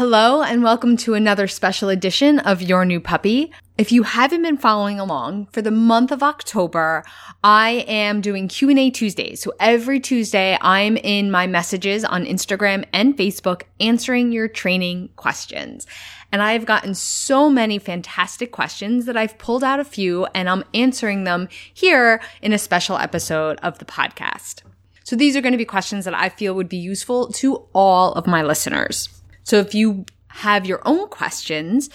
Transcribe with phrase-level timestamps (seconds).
[0.00, 3.52] Hello and welcome to another special edition of Your New Puppy.
[3.76, 7.04] If you haven't been following along, for the month of October,
[7.44, 9.42] I am doing Q&A Tuesdays.
[9.42, 15.86] So every Tuesday, I'm in my messages on Instagram and Facebook answering your training questions.
[16.32, 20.64] And I've gotten so many fantastic questions that I've pulled out a few and I'm
[20.72, 24.62] answering them here in a special episode of the podcast.
[25.04, 28.14] So these are going to be questions that I feel would be useful to all
[28.14, 29.19] of my listeners.
[29.42, 31.90] So if you have your own questions,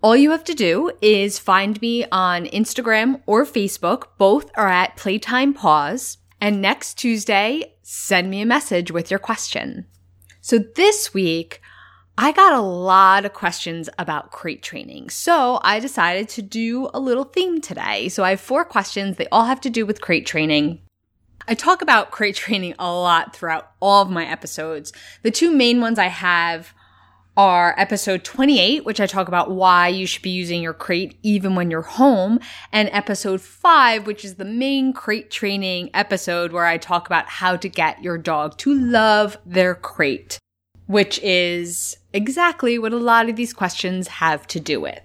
[0.00, 4.06] all you have to do is find me on Instagram or Facebook.
[4.16, 6.18] Both are at Playtime Paws.
[6.40, 9.86] And next Tuesday, send me a message with your question.
[10.40, 11.60] So this week,
[12.16, 15.10] I got a lot of questions about crate training.
[15.10, 18.08] So I decided to do a little theme today.
[18.08, 19.16] So I have four questions.
[19.16, 20.80] They all have to do with crate training.
[21.46, 24.92] I talk about crate training a lot throughout all of my episodes.
[25.22, 26.74] The two main ones I have
[27.38, 31.54] are episode 28, which I talk about why you should be using your crate even
[31.54, 32.40] when you're home,
[32.72, 37.54] and episode 5, which is the main crate training episode where I talk about how
[37.54, 40.40] to get your dog to love their crate,
[40.88, 45.00] which is exactly what a lot of these questions have to do with.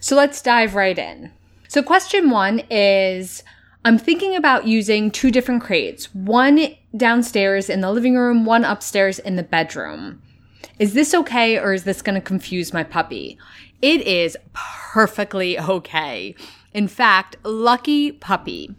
[0.00, 1.30] So let's dive right in.
[1.68, 3.44] So question 1 is
[3.84, 9.20] I'm thinking about using two different crates, one downstairs in the living room, one upstairs
[9.20, 10.22] in the bedroom.
[10.78, 13.38] Is this okay or is this going to confuse my puppy?
[13.80, 16.34] It is perfectly okay.
[16.74, 18.74] In fact, lucky puppy.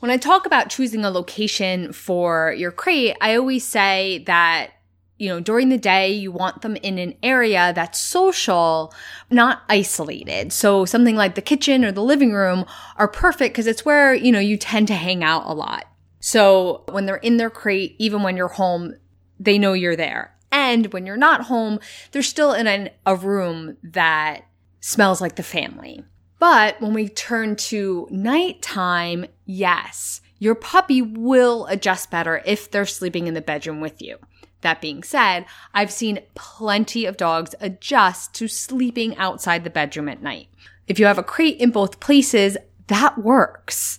[0.00, 4.70] When I talk about choosing a location for your crate, I always say that
[5.18, 8.92] you know, during the day, you want them in an area that's social,
[9.30, 10.52] not isolated.
[10.52, 14.30] So something like the kitchen or the living room are perfect because it's where, you
[14.30, 15.86] know, you tend to hang out a lot.
[16.20, 18.94] So when they're in their crate, even when you're home,
[19.40, 20.35] they know you're there.
[20.50, 21.80] And when you're not home,
[22.12, 24.46] they're still in an, a room that
[24.80, 26.04] smells like the family.
[26.38, 33.26] But when we turn to nighttime, yes, your puppy will adjust better if they're sleeping
[33.26, 34.18] in the bedroom with you.
[34.60, 40.22] That being said, I've seen plenty of dogs adjust to sleeping outside the bedroom at
[40.22, 40.48] night.
[40.86, 42.56] If you have a crate in both places,
[42.86, 43.98] that works.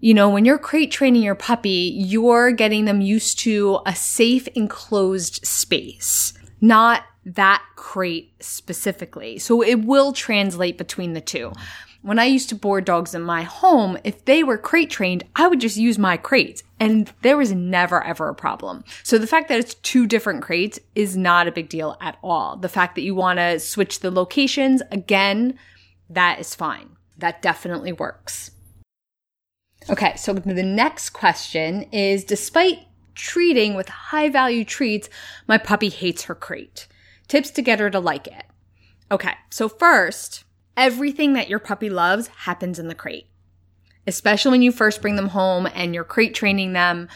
[0.00, 4.48] You know, when you're crate training your puppy, you're getting them used to a safe
[4.48, 9.38] enclosed space, not that crate specifically.
[9.38, 11.52] So it will translate between the two.
[12.02, 15.48] When I used to board dogs in my home, if they were crate trained, I
[15.48, 18.84] would just use my crates and there was never ever a problem.
[19.02, 22.56] So the fact that it's two different crates is not a big deal at all.
[22.56, 25.58] The fact that you want to switch the locations, again,
[26.08, 26.96] that is fine.
[27.18, 28.52] That definitely works.
[29.90, 32.78] Okay, so the next question is despite
[33.16, 35.08] treating with high value treats,
[35.48, 36.86] my puppy hates her crate.
[37.26, 38.44] Tips to get her to like it.
[39.10, 40.44] Okay, so first,
[40.76, 43.26] everything that your puppy loves happens in the crate,
[44.06, 47.08] especially when you first bring them home and you're crate training them.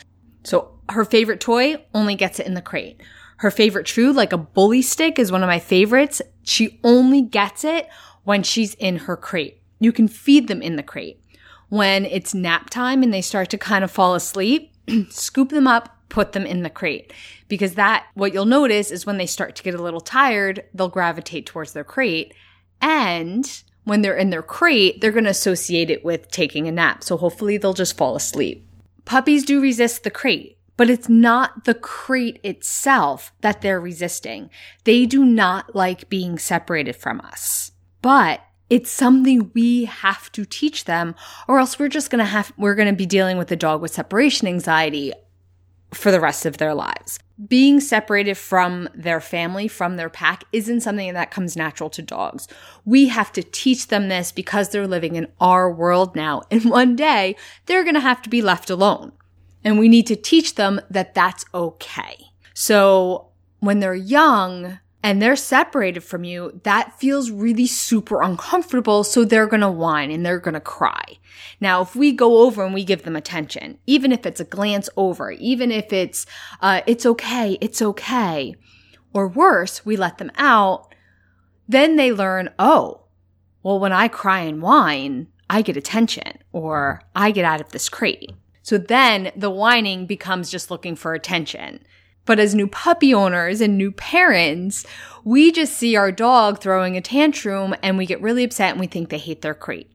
[0.43, 3.01] So her favorite toy only gets it in the crate.
[3.37, 6.21] Her favorite chew, like a bully stick, is one of my favorites.
[6.43, 7.89] She only gets it
[8.25, 9.63] when she's in her crate.
[9.79, 11.24] You can feed them in the crate
[11.69, 14.73] when it's nap time and they start to kind of fall asleep,
[15.11, 17.13] scoop them up, put them in the crate.
[17.49, 20.89] Because that, what you'll notice is when they start to get a little tired, they'll
[20.89, 22.35] gravitate towards their crate.
[22.81, 27.05] And when they're in their crate, they're going to associate it with taking a nap.
[27.05, 28.67] So hopefully they'll just fall asleep.
[29.05, 34.51] Puppies do resist the crate, but it's not the crate itself that they're resisting.
[34.85, 37.73] They do not like being separated from us.
[38.01, 38.41] But
[38.75, 41.15] it's something we have to teach them
[41.47, 44.49] or else we're just to have, we're to be dealing with a dog with separation
[44.49, 45.13] anxiety
[45.93, 47.21] for the rest of their lives.
[47.47, 52.49] Being separated from their family, from their pack, isn't something that comes natural to dogs.
[52.85, 56.43] We have to teach them this because they're living in our world now.
[56.51, 57.37] And one day
[57.67, 59.13] they're to have to be left alone.
[59.63, 62.17] And we need to teach them that that's okay.
[62.55, 63.29] So
[63.61, 69.05] when they're young, and they're separated from you, that feels really super uncomfortable.
[69.05, 71.19] So they're going to whine and they're going to cry.
[71.61, 74.89] Now, if we go over and we give them attention, even if it's a glance
[74.97, 76.25] over, even if it's,
[76.63, 78.55] uh, it's okay, it's okay,
[79.13, 80.95] or worse, we let them out,
[81.69, 83.03] then they learn, oh,
[83.63, 87.91] well, when I cry and whine, I get attention or I get out of this
[87.91, 88.33] crate.
[88.63, 91.85] So then the whining becomes just looking for attention.
[92.27, 94.87] But as new puppy owners and new parents,
[95.25, 98.87] we just see our dog throwing a tantrum and we get really upset and we
[98.87, 99.91] think they hate their crate.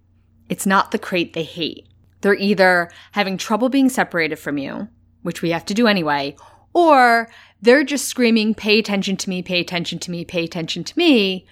[0.47, 1.87] It's not the crate they hate.
[2.21, 4.89] They're either having trouble being separated from you,
[5.21, 6.35] which we have to do anyway,
[6.73, 7.29] or
[7.61, 11.45] They're just screaming, pay attention to me, pay attention to me, pay attention to me.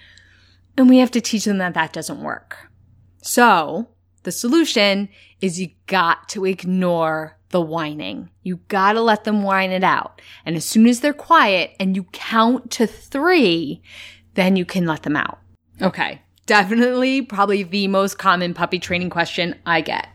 [0.76, 2.70] And we have to teach them that that doesn't work.
[3.22, 3.88] So
[4.22, 5.08] the solution
[5.40, 8.30] is you got to ignore the whining.
[8.42, 10.20] You gotta let them whine it out.
[10.44, 13.82] And as soon as they're quiet and you count to three,
[14.34, 15.38] then you can let them out.
[15.80, 16.22] Okay.
[16.46, 20.08] Definitely probably the most common puppy training question I get.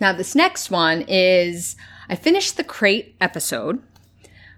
[0.00, 1.76] Now, this next one is
[2.08, 3.82] I finished the crate episode,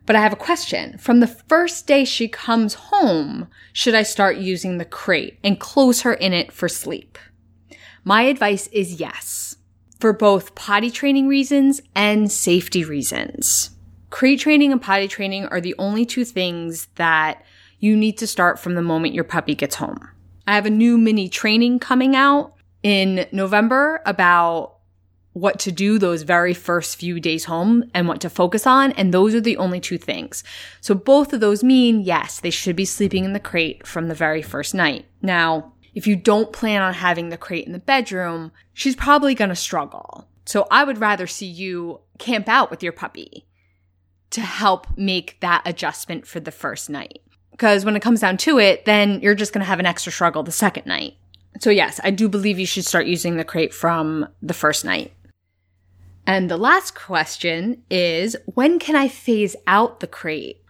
[0.06, 0.96] but I have a question.
[0.98, 6.02] From the first day she comes home, should I start using the crate and close
[6.02, 7.18] her in it for sleep?
[8.04, 9.56] My advice is yes,
[10.02, 13.70] for both potty training reasons and safety reasons.
[14.10, 17.44] Crate training and potty training are the only two things that
[17.78, 20.08] you need to start from the moment your puppy gets home.
[20.44, 24.78] I have a new mini training coming out in November about
[25.34, 28.90] what to do those very first few days home and what to focus on.
[28.92, 30.42] And those are the only two things.
[30.80, 34.16] So both of those mean, yes, they should be sleeping in the crate from the
[34.16, 35.06] very first night.
[35.22, 39.50] Now, if you don't plan on having the crate in the bedroom, she's probably going
[39.50, 40.28] to struggle.
[40.44, 43.46] So I would rather see you camp out with your puppy
[44.30, 47.20] to help make that adjustment for the first night.
[47.50, 50.10] Because when it comes down to it, then you're just going to have an extra
[50.10, 51.14] struggle the second night.
[51.60, 55.12] So yes, I do believe you should start using the crate from the first night.
[56.26, 60.61] And the last question is when can I phase out the crate?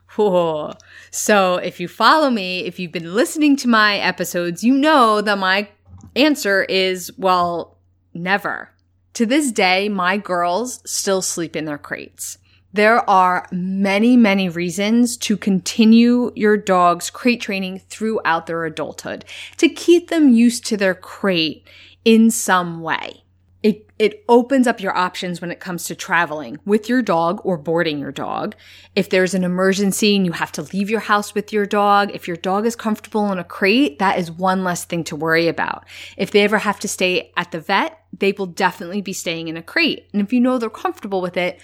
[1.10, 5.38] So if you follow me, if you've been listening to my episodes, you know that
[5.38, 5.68] my
[6.14, 7.78] answer is, well,
[8.14, 8.70] never.
[9.14, 12.38] To this day, my girls still sleep in their crates.
[12.74, 19.26] There are many, many reasons to continue your dog's crate training throughout their adulthood
[19.58, 21.66] to keep them used to their crate
[22.04, 23.21] in some way.
[23.62, 27.56] It, it opens up your options when it comes to traveling with your dog or
[27.56, 28.56] boarding your dog.
[28.96, 32.26] If there's an emergency and you have to leave your house with your dog, if
[32.26, 35.84] your dog is comfortable in a crate, that is one less thing to worry about.
[36.16, 39.56] If they ever have to stay at the vet, they will definitely be staying in
[39.56, 40.08] a crate.
[40.12, 41.60] And if you know they're comfortable with it,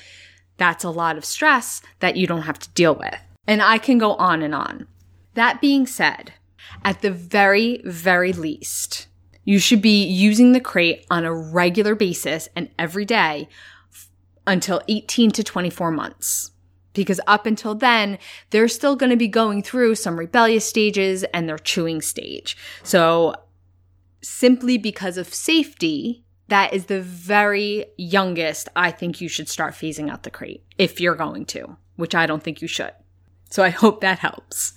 [0.56, 3.18] that's a lot of stress that you don't have to deal with.
[3.46, 4.86] And I can go on and on.
[5.34, 6.34] That being said,
[6.84, 9.08] at the very, very least,
[9.48, 13.48] you should be using the crate on a regular basis and every day
[14.46, 16.50] until 18 to 24 months.
[16.92, 18.18] Because up until then,
[18.50, 22.58] they're still going to be going through some rebellious stages and their chewing stage.
[22.82, 23.36] So
[24.20, 30.10] simply because of safety, that is the very youngest I think you should start phasing
[30.10, 32.92] out the crate if you're going to, which I don't think you should.
[33.48, 34.74] So I hope that helps.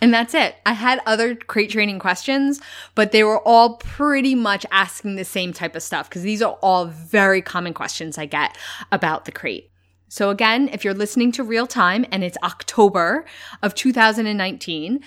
[0.00, 0.56] And that's it.
[0.66, 2.60] I had other crate training questions,
[2.94, 6.58] but they were all pretty much asking the same type of stuff because these are
[6.60, 8.56] all very common questions I get
[8.92, 9.70] about the crate.
[10.08, 13.24] So again, if you're listening to real time and it's October
[13.62, 15.00] of 2019,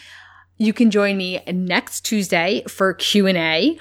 [0.57, 3.31] you can join me next Tuesday for Q&A.
[3.38, 3.80] And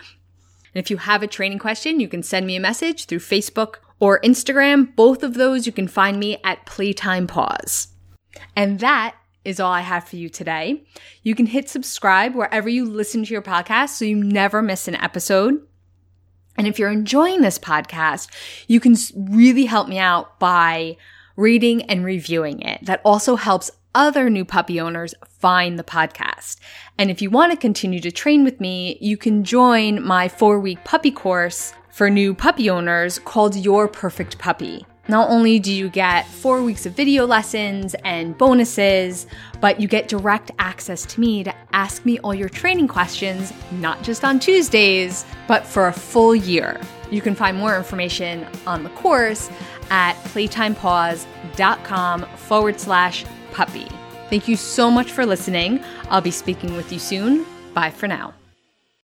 [0.75, 4.21] if you have a training question, you can send me a message through Facebook or
[4.21, 4.95] Instagram.
[4.95, 7.89] Both of those you can find me at Playtime Paws.
[8.55, 9.17] And that
[9.49, 10.85] is all I have for you today.
[11.23, 14.95] You can hit subscribe wherever you listen to your podcast so you never miss an
[14.97, 15.67] episode.
[16.59, 18.29] And if you're enjoying this podcast,
[18.67, 20.99] you can really help me out by
[21.35, 22.85] reading and reviewing it.
[22.85, 26.59] That also helps other new puppy owners find the podcast.
[26.99, 30.61] And if you want to continue to train with me, you can join my four
[30.61, 34.85] week puppy course for new puppy owners called Your Perfect Puppy.
[35.09, 39.27] Not only do you get four weeks of video lessons and bonuses,
[39.61, 44.03] but you get direct access to me to ask me all your training questions, not
[44.03, 46.79] just on Tuesdays, but for a full year.
[47.11, 49.49] You can find more information on the course
[49.91, 53.89] at playtimepaws.com forward slash puppy.
[54.29, 55.83] Thank you so much for listening.
[56.11, 57.47] I'll be speaking with you soon.
[57.73, 58.35] Bye for now.